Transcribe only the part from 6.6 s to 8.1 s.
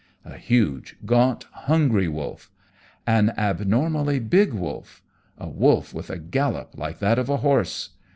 like that of a horse!